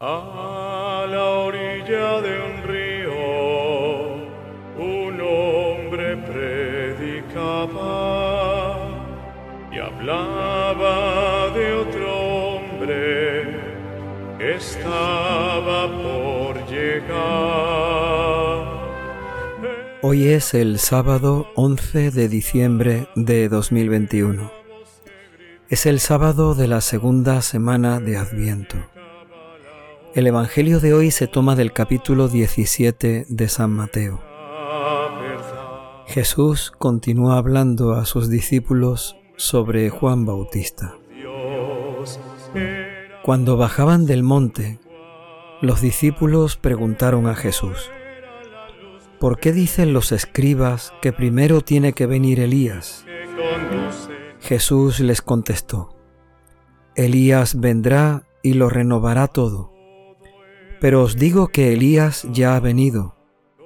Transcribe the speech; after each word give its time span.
A 0.00 1.06
la 1.10 1.24
orilla 1.24 2.20
de 2.20 2.38
un 2.40 2.62
río, 2.68 3.10
un 4.78 5.20
hombre 5.20 6.16
predicaba 6.18 7.48
y 9.72 9.78
hablaba 9.80 11.50
de 11.52 11.72
otro 11.72 12.16
hombre 12.16 13.58
que 14.38 14.54
estaba 14.54 15.88
por 15.88 16.64
llegar. 16.68 17.08
Hoy 20.02 20.28
es 20.28 20.54
el 20.54 20.78
sábado 20.78 21.48
11 21.56 22.12
de 22.12 22.28
diciembre 22.28 23.08
de 23.16 23.48
2021. 23.48 24.52
Es 25.68 25.86
el 25.86 25.98
sábado 25.98 26.54
de 26.54 26.68
la 26.68 26.82
segunda 26.82 27.42
semana 27.42 27.98
de 27.98 28.16
Adviento. 28.16 28.76
El 30.18 30.26
Evangelio 30.26 30.80
de 30.80 30.94
hoy 30.94 31.12
se 31.12 31.28
toma 31.28 31.54
del 31.54 31.72
capítulo 31.72 32.26
17 32.26 33.26
de 33.28 33.48
San 33.48 33.70
Mateo. 33.70 34.20
Jesús 36.08 36.72
continúa 36.76 37.38
hablando 37.38 37.92
a 37.92 38.04
sus 38.04 38.28
discípulos 38.28 39.16
sobre 39.36 39.90
Juan 39.90 40.26
Bautista. 40.26 40.96
Cuando 43.22 43.56
bajaban 43.56 44.06
del 44.06 44.24
monte, 44.24 44.80
los 45.60 45.80
discípulos 45.80 46.56
preguntaron 46.56 47.28
a 47.28 47.36
Jesús, 47.36 47.88
¿por 49.20 49.38
qué 49.38 49.52
dicen 49.52 49.92
los 49.92 50.10
escribas 50.10 50.92
que 51.00 51.12
primero 51.12 51.60
tiene 51.60 51.92
que 51.92 52.06
venir 52.06 52.40
Elías? 52.40 53.04
Jesús 54.40 54.98
les 54.98 55.22
contestó, 55.22 55.96
Elías 56.96 57.60
vendrá 57.60 58.24
y 58.42 58.54
lo 58.54 58.68
renovará 58.68 59.28
todo. 59.28 59.77
Pero 60.80 61.02
os 61.02 61.16
digo 61.16 61.48
que 61.48 61.72
Elías 61.72 62.26
ya 62.30 62.56
ha 62.56 62.60
venido 62.60 63.16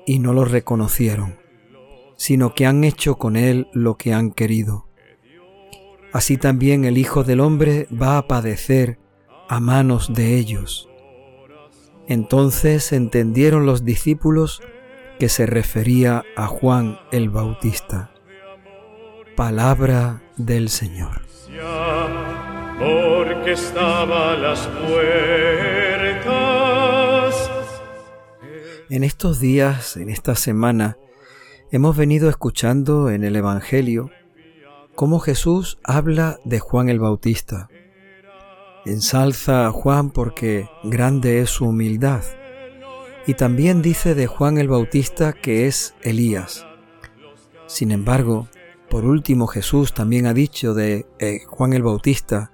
y 0.06 0.18
no 0.18 0.32
lo 0.32 0.44
reconocieron, 0.44 1.38
sino 2.16 2.54
que 2.54 2.66
han 2.66 2.84
hecho 2.84 3.16
con 3.16 3.36
él 3.36 3.68
lo 3.72 3.96
que 3.96 4.14
han 4.14 4.30
querido. 4.30 4.86
Así 6.12 6.36
también 6.36 6.84
el 6.84 6.98
Hijo 6.98 7.24
del 7.24 7.40
Hombre 7.40 7.86
va 7.90 8.18
a 8.18 8.28
padecer 8.28 8.98
a 9.48 9.60
manos 9.60 10.12
de 10.12 10.36
ellos. 10.36 10.88
Entonces 12.06 12.92
entendieron 12.92 13.64
los 13.66 13.84
discípulos 13.84 14.62
que 15.18 15.28
se 15.28 15.46
refería 15.46 16.24
a 16.36 16.46
Juan 16.46 16.98
el 17.12 17.30
Bautista. 17.30 18.12
Palabra 19.36 20.22
del 20.36 20.68
Señor. 20.68 21.22
Porque 22.78 23.52
estaba 23.52 24.36
las 24.36 24.66
puertas. 24.66 26.61
En 28.92 29.04
estos 29.04 29.40
días, 29.40 29.96
en 29.96 30.10
esta 30.10 30.34
semana, 30.34 30.98
hemos 31.70 31.96
venido 31.96 32.28
escuchando 32.28 33.08
en 33.08 33.24
el 33.24 33.36
Evangelio 33.36 34.10
cómo 34.94 35.18
Jesús 35.18 35.78
habla 35.82 36.38
de 36.44 36.58
Juan 36.58 36.90
el 36.90 37.00
Bautista. 37.00 37.70
Ensalza 38.84 39.66
a 39.66 39.70
Juan 39.70 40.10
porque 40.10 40.68
grande 40.84 41.40
es 41.40 41.48
su 41.48 41.68
humildad. 41.68 42.22
Y 43.26 43.32
también 43.32 43.80
dice 43.80 44.14
de 44.14 44.26
Juan 44.26 44.58
el 44.58 44.68
Bautista 44.68 45.32
que 45.32 45.66
es 45.66 45.94
Elías. 46.02 46.66
Sin 47.66 47.92
embargo, 47.92 48.46
por 48.90 49.06
último 49.06 49.46
Jesús 49.46 49.94
también 49.94 50.26
ha 50.26 50.34
dicho 50.34 50.74
de 50.74 51.06
eh, 51.18 51.40
Juan 51.46 51.72
el 51.72 51.82
Bautista 51.82 52.52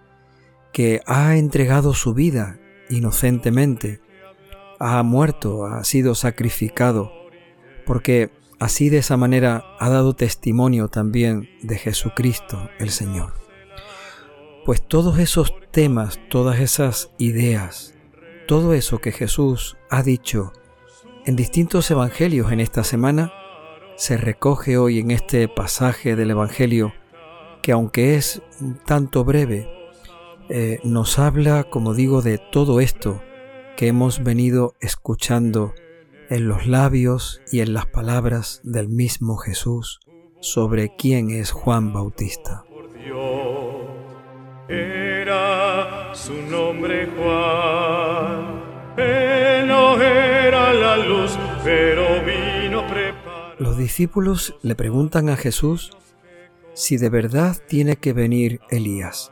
que 0.73 1.01
ha 1.05 1.37
entregado 1.37 1.95
su 1.95 2.15
vida 2.15 2.61
inocentemente, 2.91 4.01
ha 4.79 5.03
muerto, 5.03 5.67
ha 5.67 5.85
sido 5.85 6.15
sacrificado, 6.15 7.13
porque 7.87 8.31
así 8.59 8.89
de 8.89 8.99
esa 8.99 9.17
manera 9.17 9.65
ha 9.79 9.89
dado 9.89 10.15
testimonio 10.15 10.89
también 10.89 11.49
de 11.63 11.79
Jesucristo 11.79 12.71
el 12.79 12.91
Señor. 12.91 13.35
Pues 14.65 14.83
todos 14.83 15.19
esos 15.19 15.55
temas, 15.71 16.21
todas 16.29 16.61
esas 16.61 17.11
ideas, 17.19 17.95
todo 18.47 18.75
eso 18.75 18.99
que 18.99 19.13
Jesús 19.13 19.77
ha 19.91 20.03
dicho 20.03 20.53
en 21.25 21.37
distintos 21.37 21.91
evangelios 21.91 22.53
en 22.53 22.61
esta 22.61 22.85
semana, 22.85 23.33
se 23.97 24.17
recoge 24.17 24.79
hoy 24.79 25.01
en 25.01 25.11
este 25.11 25.49
pasaje 25.49 26.17
del 26.17 26.31
Evangelio 26.31 26.93
que 27.63 27.73
aunque 27.73 28.15
es 28.15 28.41
tanto 28.87 29.25
breve, 29.25 29.69
eh, 30.49 30.81
nos 30.85 31.19
habla, 31.19 31.65
como 31.65 31.93
digo, 31.93 32.23
de 32.23 32.39
todo 32.39 32.81
esto 32.81 33.21
que 33.79 33.87
hemos 33.87 34.25
venido 34.25 34.75
escuchando 34.81 35.73
en 36.31 36.49
los 36.49 36.67
labios 36.67 37.41
y 37.53 37.61
en 37.61 37.75
las 37.75 37.87
palabras 37.87 38.61
del 38.65 38.89
mismo 38.89 39.37
Jesús 39.37 40.01
sobre 40.41 40.97
quién 40.97 41.31
es 41.31 41.53
Juan 41.53 41.93
Bautista. 41.93 42.65
Era 44.69 46.13
su 46.13 46.33
nombre 46.51 47.09
Juan, 47.17 48.65
él 48.97 49.69
no 49.69 50.03
era 50.03 50.75
la 50.75 50.97
luz, 50.97 51.39
pero 51.63 52.05
vino 52.25 52.85
preparado. 52.89 53.55
Los 53.61 53.79
discípulos 53.79 54.57
le 54.61 54.75
preguntan 54.75 55.29
a 55.29 55.37
Jesús 55.37 55.93
si 56.75 56.97
de 56.97 57.11
verdad 57.11 57.57
tiene 57.69 57.95
que 57.95 58.13
venir 58.13 58.61
Elías. 58.71 59.31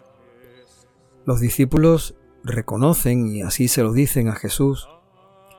Los 1.24 1.40
discípulos 1.40 2.14
reconocen, 2.46 3.28
y 3.28 3.42
así 3.42 3.68
se 3.68 3.82
lo 3.82 3.92
dicen 3.92 4.28
a 4.28 4.34
Jesús, 4.34 4.88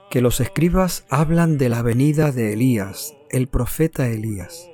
que 0.10 0.22
los 0.22 0.40
escribas 0.40 1.06
hablan 1.10 1.58
de 1.58 1.70
la 1.70 1.82
venida 1.82 2.32
de 2.32 2.54
Elías, 2.54 3.16
el 3.30 3.48
profeta 3.48 4.08
Elías. 4.08 4.70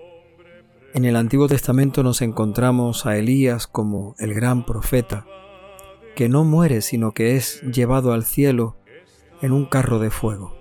En 0.93 1.05
el 1.05 1.15
Antiguo 1.15 1.47
Testamento 1.47 2.03
nos 2.03 2.21
encontramos 2.21 3.07
a 3.07 3.17
Elías 3.17 3.65
como 3.65 4.15
el 4.19 4.35
gran 4.35 4.63
profeta, 4.63 5.25
que 6.15 6.29
no 6.29 6.43
muere 6.43 6.81
sino 6.81 7.13
que 7.13 7.35
es 7.35 7.61
llevado 7.61 8.13
al 8.13 8.23
cielo 8.23 8.77
en 9.41 9.51
un 9.51 9.65
carro 9.65 9.97
de 9.97 10.11
fuego. 10.11 10.55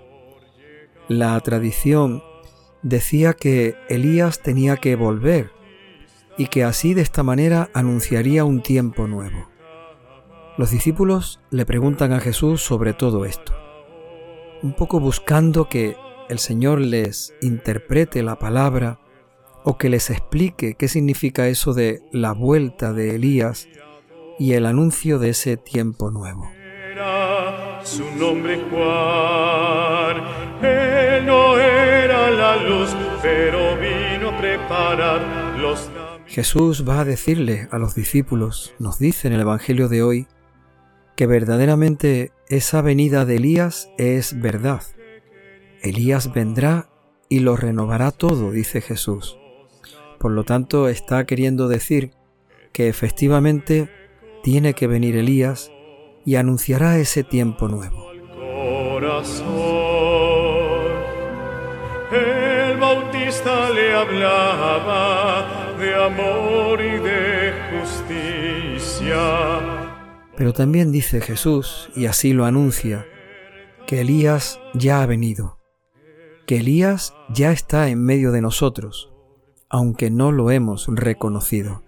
La 1.07 1.39
tradición 1.41 2.23
decía 2.81 3.33
que 3.33 3.75
Elías 3.89 4.41
tenía 4.41 4.77
que 4.77 4.95
volver 4.95 5.51
y 6.37 6.47
que 6.47 6.63
así 6.63 6.95
de 6.95 7.01
esta 7.01 7.21
manera 7.21 7.69
anunciaría 7.73 8.43
un 8.43 8.63
tiempo 8.63 9.07
nuevo. 9.07 9.52
Los 10.55 10.69
discípulos 10.69 11.39
le 11.49 11.65
preguntan 11.65 12.13
a 12.13 12.19
Jesús 12.19 12.61
sobre 12.61 12.93
todo 12.93 13.25
esto, 13.25 13.53
un 14.61 14.75
poco 14.75 14.99
buscando 14.99 15.67
que 15.67 15.97
el 16.29 16.37
Señor 16.37 16.79
les 16.79 17.33
interprete 17.41 18.21
la 18.21 18.37
palabra 18.37 18.99
o 19.63 19.79
que 19.79 19.89
les 19.89 20.11
explique 20.11 20.75
qué 20.75 20.87
significa 20.87 21.47
eso 21.47 21.73
de 21.73 22.03
la 22.11 22.33
vuelta 22.33 22.93
de 22.93 23.15
Elías 23.15 23.67
y 24.37 24.53
el 24.53 24.67
anuncio 24.67 25.17
de 25.17 25.29
ese 25.29 25.57
tiempo 25.57 26.11
nuevo. 26.11 26.47
Su 27.83 28.05
nombre 28.15 28.61
Juan, 28.69 30.17
él 30.61 31.25
no 31.25 31.57
era 31.57 32.29
la 32.29 32.57
luz, 32.57 32.95
pero 33.23 33.75
vino 33.77 34.29
a 34.29 34.37
preparar 34.37 35.21
los 35.59 35.89
Jesús 36.27 36.87
va 36.87 37.01
a 37.01 37.05
decirle 37.05 37.67
a 37.71 37.77
los 37.77 37.95
discípulos, 37.95 38.73
nos 38.79 38.97
dice 38.97 39.27
en 39.27 39.33
el 39.33 39.41
Evangelio 39.41 39.87
de 39.89 40.01
hoy, 40.01 40.27
que 41.15 41.27
verdaderamente 41.27 42.31
esa 42.47 42.81
venida 42.81 43.25
de 43.25 43.37
Elías 43.37 43.89
es 43.97 44.39
verdad. 44.39 44.81
Elías 45.81 46.33
vendrá 46.33 46.89
y 47.29 47.39
lo 47.39 47.55
renovará 47.55 48.11
todo, 48.11 48.51
dice 48.51 48.81
Jesús. 48.81 49.37
Por 50.19 50.31
lo 50.31 50.43
tanto, 50.43 50.87
está 50.87 51.25
queriendo 51.25 51.67
decir 51.67 52.11
que 52.71 52.87
efectivamente 52.87 53.89
tiene 54.43 54.73
que 54.73 54.87
venir 54.87 55.15
Elías 55.15 55.71
y 56.25 56.35
anunciará 56.35 56.97
ese 56.97 57.23
tiempo 57.23 57.67
nuevo. 57.67 58.11
El 62.11 62.77
Bautista 62.77 63.69
le 63.71 63.93
hablaba 63.93 65.73
de 65.77 65.95
amor 65.95 66.81
y 66.81 66.97
de 66.99 67.53
justicia 67.71 69.92
pero 70.43 70.51
también 70.51 70.91
dice 70.91 71.21
Jesús, 71.21 71.89
y 71.95 72.05
así 72.05 72.33
lo 72.33 72.43
anuncia, 72.43 73.05
que 73.87 74.01
Elías 74.01 74.59
ya 74.73 75.01
ha 75.01 75.05
venido, 75.05 75.57
que 76.45 76.57
Elías 76.57 77.15
ya 77.29 77.53
está 77.53 77.87
en 77.87 78.03
medio 78.03 78.33
de 78.33 78.41
nosotros, 78.41 79.13
aunque 79.69 80.11
no 80.11 80.33
lo 80.33 80.51
hemos 80.51 80.87
reconocido. 80.89 81.83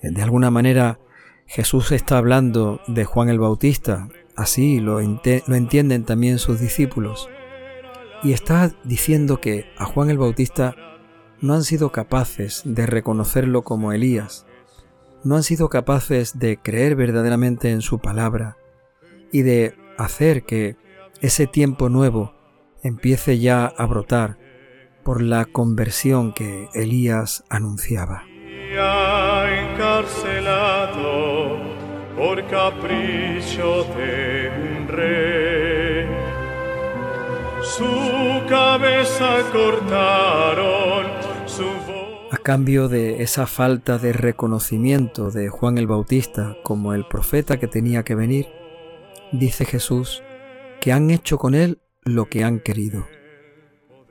De 0.00 0.22
alguna 0.22 0.50
manera, 0.50 1.00
Jesús 1.44 1.92
está 1.92 2.16
hablando 2.16 2.80
de 2.86 3.04
Juan 3.04 3.28
el 3.28 3.38
Bautista, 3.38 4.08
así 4.34 4.80
lo, 4.80 4.98
lo 4.98 5.54
entienden 5.54 6.04
también 6.06 6.38
sus 6.38 6.60
discípulos, 6.60 7.28
y 8.22 8.32
está 8.32 8.74
diciendo 8.84 9.38
que 9.38 9.66
a 9.76 9.84
Juan 9.84 10.08
el 10.08 10.16
Bautista 10.16 10.74
no 11.42 11.52
han 11.52 11.64
sido 11.64 11.92
capaces 11.92 12.62
de 12.64 12.86
reconocerlo 12.86 13.64
como 13.64 13.92
Elías, 13.92 14.46
no 15.24 15.36
han 15.36 15.42
sido 15.42 15.68
capaces 15.68 16.38
de 16.38 16.56
creer 16.56 16.96
verdaderamente 16.96 17.70
en 17.70 17.82
su 17.82 17.98
palabra 17.98 18.56
y 19.30 19.42
de 19.42 19.74
hacer 19.98 20.44
que 20.44 20.76
ese 21.20 21.46
tiempo 21.46 21.88
nuevo 21.88 22.34
empiece 22.82 23.38
ya 23.38 23.66
a 23.66 23.86
brotar 23.86 24.38
por 25.04 25.22
la 25.22 25.44
conversión 25.44 26.32
que 26.32 26.68
Elías 26.74 27.44
anunciaba. 27.48 28.24
encarcelado 29.72 31.58
por 32.16 32.44
capricho 32.46 33.84
de 33.96 34.50
rey. 34.88 36.06
Su 37.62 38.42
cabeza 38.48 39.42
cortaron, 39.52 40.81
cambio 42.42 42.88
de 42.88 43.22
esa 43.22 43.46
falta 43.46 43.98
de 43.98 44.12
reconocimiento 44.12 45.30
de 45.30 45.48
Juan 45.48 45.78
el 45.78 45.86
Bautista 45.86 46.56
como 46.64 46.92
el 46.94 47.06
profeta 47.06 47.58
que 47.58 47.68
tenía 47.68 48.02
que 48.02 48.14
venir, 48.14 48.48
dice 49.32 49.64
Jesús 49.64 50.22
que 50.80 50.92
han 50.92 51.10
hecho 51.10 51.38
con 51.38 51.54
él 51.54 51.80
lo 52.02 52.26
que 52.26 52.42
han 52.42 52.58
querido. 52.58 53.06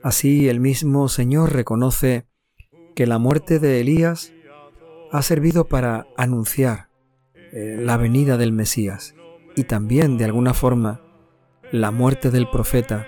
Así 0.02 0.48
el 0.48 0.60
mismo 0.60 1.08
Señor 1.08 1.52
reconoce 1.52 2.26
que 2.94 3.06
la 3.06 3.18
muerte 3.18 3.58
de 3.58 3.80
Elías 3.80 4.32
ha 5.10 5.22
servido 5.22 5.66
para 5.66 6.06
anunciar 6.16 6.88
eh, 7.52 7.76
la 7.78 7.98
venida 7.98 8.38
del 8.38 8.52
Mesías 8.52 9.14
y 9.54 9.64
también 9.64 10.16
de 10.16 10.24
alguna 10.24 10.54
forma 10.54 11.02
la 11.70 11.90
muerte 11.90 12.30
del 12.30 12.48
profeta 12.48 13.06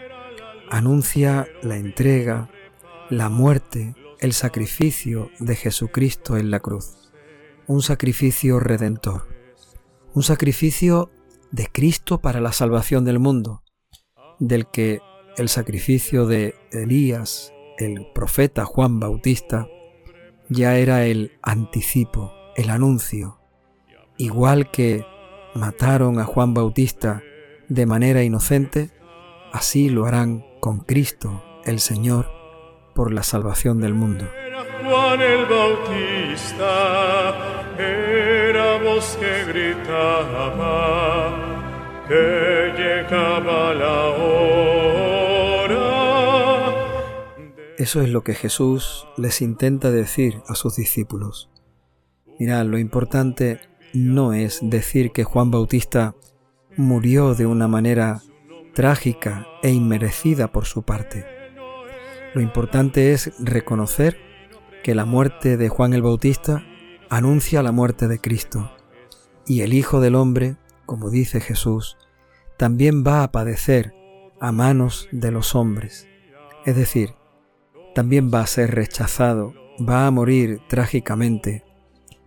anuncia 0.70 1.46
la 1.62 1.76
entrega, 1.76 2.50
la 3.08 3.28
muerte, 3.28 3.94
el 4.20 4.32
sacrificio 4.32 5.30
de 5.38 5.56
Jesucristo 5.56 6.36
en 6.36 6.50
la 6.50 6.60
cruz. 6.60 7.12
Un 7.66 7.82
sacrificio 7.82 8.60
redentor. 8.60 9.28
Un 10.14 10.22
sacrificio 10.22 11.10
de 11.50 11.68
Cristo 11.70 12.20
para 12.20 12.40
la 12.40 12.52
salvación 12.52 13.04
del 13.04 13.18
mundo, 13.18 13.62
del 14.38 14.66
que 14.66 15.00
el 15.36 15.48
sacrificio 15.48 16.26
de 16.26 16.54
Elías, 16.72 17.52
el 17.78 18.06
profeta 18.14 18.64
Juan 18.64 19.00
Bautista, 19.00 19.66
ya 20.48 20.76
era 20.76 21.06
el 21.06 21.32
anticipo, 21.42 22.32
el 22.56 22.70
anuncio. 22.70 23.40
Igual 24.16 24.70
que 24.70 25.04
mataron 25.54 26.18
a 26.18 26.24
Juan 26.24 26.54
Bautista 26.54 27.22
de 27.68 27.86
manera 27.86 28.22
inocente, 28.22 28.90
así 29.52 29.88
lo 29.88 30.06
harán 30.06 30.44
con 30.60 30.80
Cristo, 30.80 31.42
el 31.64 31.80
Señor, 31.80 32.43
por 32.94 33.12
la 33.12 33.22
salvación 33.22 33.80
del 33.80 33.94
mundo. 33.94 34.26
Juan 34.82 35.20
el 35.20 35.46
Bautista 35.46 37.34
era 37.78 38.78
voz 38.82 39.18
que 39.20 39.44
gritaba 39.52 41.34
que 42.08 42.72
llegaba 42.76 43.74
la 43.74 44.04
hora. 44.10 44.84
Eso 47.78 48.02
es 48.02 48.08
lo 48.08 48.22
que 48.22 48.34
Jesús 48.34 49.06
les 49.16 49.42
intenta 49.42 49.90
decir 49.90 50.42
a 50.46 50.54
sus 50.54 50.76
discípulos. 50.76 51.50
Mirad, 52.38 52.66
lo 52.66 52.78
importante 52.78 53.60
no 53.92 54.32
es 54.32 54.60
decir 54.62 55.12
que 55.12 55.24
Juan 55.24 55.50
Bautista 55.50 56.14
murió 56.76 57.34
de 57.34 57.46
una 57.46 57.68
manera 57.68 58.22
trágica 58.74 59.46
e 59.62 59.70
inmerecida 59.70 60.48
por 60.48 60.66
su 60.66 60.82
parte. 60.82 61.43
Lo 62.34 62.40
importante 62.40 63.12
es 63.12 63.32
reconocer 63.38 64.18
que 64.82 64.96
la 64.96 65.04
muerte 65.04 65.56
de 65.56 65.68
Juan 65.68 65.94
el 65.94 66.02
Bautista 66.02 66.66
anuncia 67.08 67.62
la 67.62 67.70
muerte 67.70 68.08
de 68.08 68.20
Cristo 68.20 68.72
y 69.46 69.60
el 69.60 69.72
Hijo 69.72 70.00
del 70.00 70.16
Hombre, 70.16 70.56
como 70.84 71.10
dice 71.10 71.40
Jesús, 71.40 71.96
también 72.56 73.04
va 73.06 73.22
a 73.22 73.30
padecer 73.30 73.94
a 74.40 74.50
manos 74.50 75.08
de 75.12 75.30
los 75.30 75.54
hombres. 75.54 76.08
Es 76.66 76.74
decir, 76.74 77.14
también 77.94 78.32
va 78.34 78.40
a 78.40 78.48
ser 78.48 78.74
rechazado, 78.74 79.54
va 79.78 80.08
a 80.08 80.10
morir 80.10 80.60
trágicamente 80.68 81.62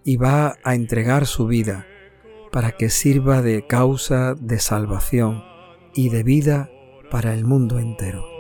y 0.06 0.16
va 0.16 0.56
a 0.64 0.74
entregar 0.74 1.26
su 1.26 1.48
vida 1.48 1.86
para 2.54 2.72
que 2.72 2.90
sirva 2.90 3.42
de 3.42 3.68
causa 3.68 4.36
de 4.36 4.60
salvación 4.60 5.44
y 5.94 6.10
de 6.10 6.24
vida 6.24 6.70
para 7.12 7.34
el 7.34 7.44
mundo 7.44 7.78
entero. 7.78 8.37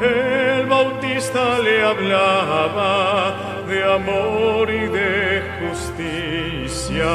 El 0.00 0.66
Bautista 0.66 1.58
le 1.60 1.82
hablaba 1.82 3.62
de 3.68 3.84
amor 3.84 4.68
y 4.68 4.88
de 4.88 5.42
justicia, 5.60 7.06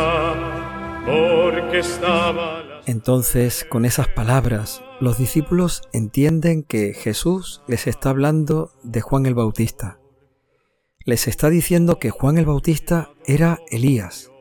porque 1.06 1.80
estaba... 1.80 2.64
Entonces, 2.86 3.66
con 3.70 3.86
esas 3.86 4.08
palabras, 4.08 4.82
los 5.02 5.18
discípulos 5.18 5.82
entienden 5.92 6.64
que 6.64 6.94
Jesús 6.94 7.62
les 7.68 7.86
está 7.86 8.12
hablando 8.12 8.72
de 8.84 9.02
Juan 9.02 9.26
el 9.26 9.36
Bautista. 9.36 10.00
Les 11.06 11.28
está 11.28 11.50
diciendo 11.50 12.00
que 12.00 12.12
Juan 12.12 12.38
el 12.38 12.46
Bautista 12.46 13.12
era 13.26 13.60
Elías, 13.70 14.32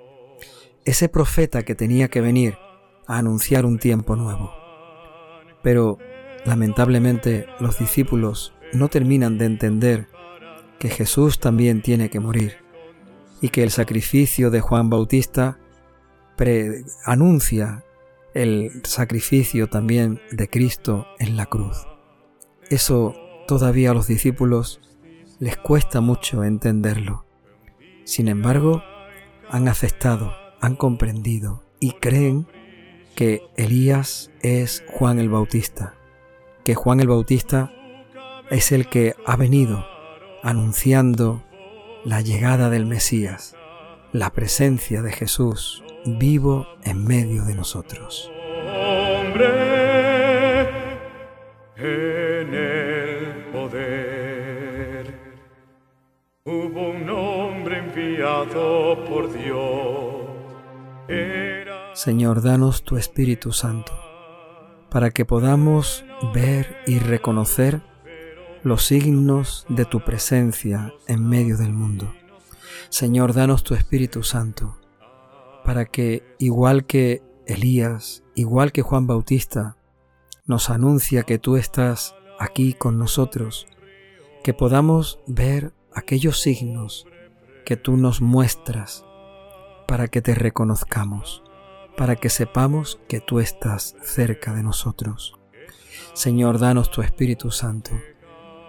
ese 0.85 1.09
profeta 1.09 1.65
que 1.65 1.75
tenía 1.75 2.09
que 2.09 2.21
venir 2.21 2.57
a 3.07 3.19
anunciar 3.19 3.67
un 3.67 3.79
tiempo 3.79 4.17
nuevo. 4.17 4.53
Pero 5.63 5.99
Lamentablemente 6.45 7.47
los 7.61 7.79
discípulos 7.79 8.55
no 8.73 8.89
terminan 8.89 9.39
de 9.39 9.47
entender 9.47 10.09
que 10.79 10.89
Jesús 10.89 11.41
también 11.41 11.83
tiene 11.83 12.11
que 12.11 12.21
morir 12.21 12.59
y 13.41 13.49
que 13.49 13.63
el 13.63 13.71
sacrificio 13.71 14.51
de 14.51 14.61
Juan 14.61 14.91
Bautista 14.91 15.59
anuncia 17.05 17.85
el 18.35 18.83
sacrificio 18.85 19.69
también 19.69 20.21
de 20.31 20.49
Cristo 20.49 21.07
en 21.19 21.37
la 21.37 21.47
cruz. 21.47 21.87
Eso 22.71 23.17
todavía 23.49 23.91
a 23.91 23.95
los 23.95 24.07
discípulos 24.07 24.81
les 25.41 25.57
cuesta 25.57 26.01
mucho 26.01 26.45
entenderlo. 26.45 27.25
Sin 28.05 28.29
embargo, 28.29 28.83
han 29.51 29.67
aceptado, 29.67 30.33
han 30.61 30.77
comprendido 30.77 31.65
y 31.81 31.93
creen 31.93 32.47
que 33.17 33.43
Elías 33.57 34.31
es 34.43 34.85
Juan 34.89 35.19
el 35.19 35.29
Bautista 35.29 35.98
que 36.69 36.75
Juan 36.75 37.01
el 37.01 37.09
Bautista 37.09 37.73
es 38.51 38.73
el 38.73 38.91
que 38.91 39.15
ha 39.25 39.37
venido 39.37 39.87
anunciando 40.43 41.43
la 42.05 42.21
llegada 42.21 42.69
del 42.69 42.85
Mesías, 42.85 43.57
la 44.13 44.35
presencia 44.35 45.01
de 45.01 45.11
Jesús 45.11 45.83
vivo 46.05 46.67
en 46.85 47.07
medio 47.07 47.47
de 47.47 47.55
nosotros. 47.55 48.31
Hombre 48.67 49.49
en 51.79 52.55
el 52.55 53.45
poder. 53.51 55.15
Hubo 56.45 56.91
un 56.91 57.09
hombre 57.09 57.79
enviado 57.79 59.07
por 59.07 59.33
Dios. 59.33 60.19
Señor, 61.95 62.43
danos 62.43 62.83
tu 62.83 62.99
Espíritu 62.99 63.53
Santo 63.53 64.08
para 64.91 65.11
que 65.11 65.25
podamos 65.25 66.05
ver 66.35 66.77
y 66.87 66.99
reconocer 66.99 67.83
los 68.63 68.85
signos 68.85 69.67
de 69.69 69.85
tu 69.85 70.01
presencia 70.01 70.93
en 71.07 71.29
medio 71.29 71.57
del 71.57 71.73
mundo. 71.73 72.13
Señor, 72.89 73.35
danos 73.35 73.65
tu 73.65 73.75
Espíritu 73.75 74.23
Santo, 74.23 74.79
para 75.65 75.85
que, 75.85 76.25
igual 76.39 76.87
que 76.87 77.23
Elías, 77.47 78.25
igual 78.35 78.73
que 78.73 78.83
Juan 78.83 79.07
Bautista, 79.07 79.77
nos 80.47 80.71
anuncia 80.71 81.25
que 81.25 81.39
tú 81.39 81.57
estás 81.57 82.15
aquí 82.39 82.73
con 82.73 82.99
nosotros, 82.99 83.67
que 84.43 84.55
podamos 84.55 85.21
ver 85.27 85.73
aquellos 85.93 86.41
signos 86.41 87.07
que 87.67 87.77
tú 87.77 87.97
nos 87.97 88.23
muestras 88.23 89.05
para 89.87 90.09
que 90.09 90.23
te 90.23 90.35
reconozcamos 90.35 91.43
para 91.99 92.15
que 92.15 92.31
sepamos 92.31 93.01
que 93.09 93.21
tú 93.21 93.41
estás 93.41 93.97
cerca 94.03 94.55
de 94.55 94.63
nosotros. 94.63 95.37
Señor, 96.13 96.61
danos 96.61 96.93
tu 96.93 97.03
Espíritu 97.03 97.51
Santo, 97.51 97.91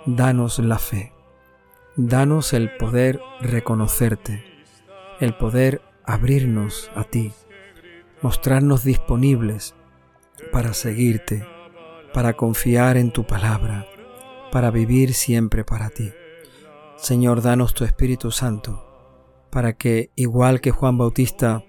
danos 0.07 0.57
la 0.57 0.79
fe, 0.79 1.13
danos 1.95 2.53
el 2.53 2.75
poder 2.77 3.21
reconocerte, 3.39 4.43
el 5.19 5.38
poder 5.38 5.83
abrirnos 6.03 6.89
a 6.95 7.03
ti, 7.03 7.31
mostrarnos 8.24 8.83
disponibles 8.83 9.75
para 10.51 10.74
seguirte, 10.74 11.45
para 12.12 12.33
confiar 12.33 12.98
en 12.98 13.12
tu 13.12 13.27
palabra, 13.27 13.86
para 14.51 14.71
vivir 14.71 15.13
siempre 15.13 15.63
para 15.63 15.91
ti. 15.91 16.12
Señor, 16.98 17.43
danos 17.43 17.75
tu 17.75 17.83
Espíritu 17.83 18.31
Santo, 18.31 18.83
para 19.51 19.74
que, 19.74 20.09
igual 20.15 20.62
que 20.62 20.71
Juan 20.71 20.98
Bautista 20.98 21.63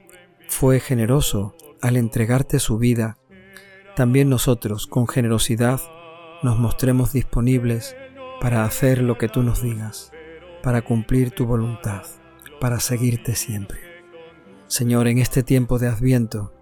fue 0.50 0.80
generoso 0.80 1.54
al 1.80 1.96
entregarte 1.96 2.58
su 2.58 2.76
vida, 2.76 3.16
también 3.94 4.28
nosotros 4.28 4.86
con 4.86 5.06
generosidad 5.06 5.80
nos 6.42 6.58
mostremos 6.58 7.12
disponibles 7.12 7.96
para 8.40 8.64
hacer 8.64 9.00
lo 9.00 9.16
que 9.16 9.28
tú 9.28 9.42
nos 9.42 9.62
digas, 9.62 10.12
para 10.62 10.82
cumplir 10.82 11.30
tu 11.30 11.46
voluntad, 11.46 12.02
para 12.60 12.80
seguirte 12.80 13.36
siempre. 13.36 13.78
Señor, 14.66 15.06
en 15.06 15.18
este 15.18 15.42
tiempo 15.42 15.78
de 15.78 15.86
adviento, 15.88 16.52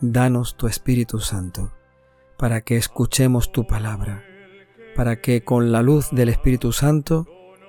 danos 0.00 0.56
tu 0.56 0.68
Espíritu 0.68 1.18
Santo, 1.18 1.72
para 2.38 2.62
que 2.62 2.76
escuchemos 2.76 3.52
tu 3.52 3.66
palabra, 3.66 4.24
para 4.94 5.20
que 5.20 5.42
con 5.42 5.72
la 5.72 5.82
luz 5.82 6.08
del 6.12 6.28
Espíritu 6.28 6.72
Santo 6.72 7.26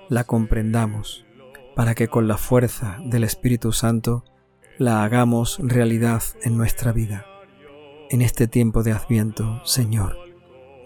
la 0.08 0.24
comprendamos, 0.24 1.26
para 1.74 1.94
que 1.94 2.08
con 2.08 2.28
la 2.28 2.38
fuerza 2.38 2.98
del 3.04 3.24
Espíritu 3.24 3.72
Santo 3.72 4.24
la 4.78 5.04
hagamos 5.04 5.58
realidad 5.62 6.22
en 6.42 6.56
nuestra 6.56 6.92
vida. 6.92 7.26
En 8.10 8.22
este 8.22 8.46
tiempo 8.48 8.82
de 8.82 8.92
Adviento, 8.92 9.60
Señor, 9.64 10.18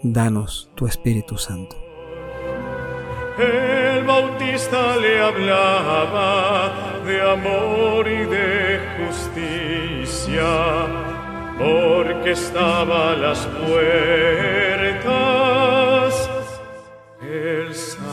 danos 0.03 0.71
tu 0.75 0.87
Espíritu 0.87 1.39
Santo. 1.39 1.77
El 3.39 4.05
Bautista 4.05 4.97
le 4.97 5.21
hablaba 5.21 6.73
de 7.07 7.23
amor 7.23 8.07
y 8.09 8.25
de 8.27 8.81
justicia, 8.99 10.45
porque 11.59 12.33
estaba 12.33 13.13
a 13.13 13.17
las 13.17 13.47
puertas 13.47 14.19
el 17.23 17.75
Salvador. 17.75 18.09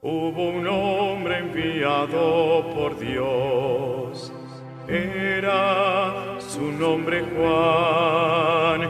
Hubo 0.00 0.48
un 0.50 0.66
hombre 0.66 0.97
enviado 1.58 2.64
por 2.74 2.98
Dios, 2.98 4.32
era 4.88 6.38
su 6.38 6.72
nombre 6.72 7.24
Juan. 7.34 8.82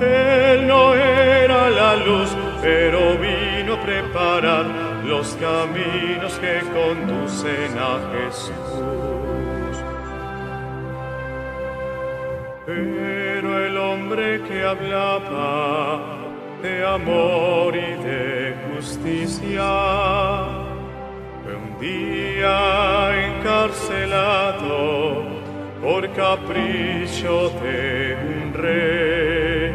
Él 0.00 0.66
no 0.66 0.94
era 0.94 1.70
la 1.70 1.96
luz, 1.96 2.36
pero 2.60 3.16
vino 3.18 3.74
a 3.74 3.80
preparar 3.80 4.66
los 5.04 5.36
caminos 5.36 6.38
que 6.38 6.60
conducen 6.74 7.78
a 7.78 7.98
Jesús. 8.12 8.52
Pero 12.66 13.66
el 13.66 13.76
hombre 13.76 14.42
que 14.42 14.64
hablaba 14.64 16.00
de 16.62 16.84
amor 16.84 17.76
y 17.76 17.94
de 18.02 18.54
justicia, 18.74 19.62
día 21.80 23.26
encarcelado 23.26 25.24
por 25.82 26.08
capricho 26.12 27.50
de 27.62 28.16
un 28.28 28.52
rey. 28.54 29.72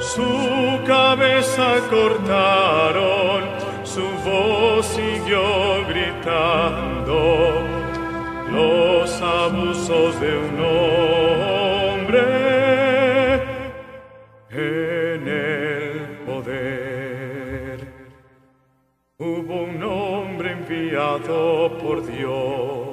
Su 0.00 0.80
cabeza 0.86 1.80
cortaron, 1.90 3.42
su 3.84 4.06
voz 4.24 4.86
siguió 4.86 5.86
gritando 5.88 7.18
los 8.50 9.22
abusos 9.22 10.20
de 10.20 10.38
un 10.38 10.60
hombre 10.64 10.97
por 21.20 22.06
Dios, 22.06 22.88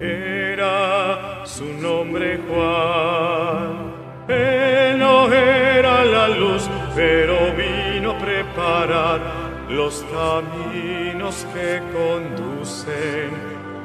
era 0.00 1.44
su 1.44 1.64
nombre 1.64 2.40
Juan. 2.48 3.94
Él 4.28 4.98
no 4.98 5.32
era 5.32 6.04
la 6.04 6.28
luz, 6.28 6.68
pero 6.94 7.36
vino 7.52 8.12
a 8.12 8.18
preparar 8.18 9.20
los 9.68 10.04
caminos 10.12 11.46
que 11.54 11.80
conducen 11.92 13.30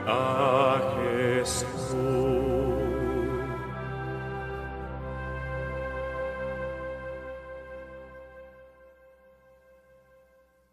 a 0.07 0.77
Jesús. 0.95 1.10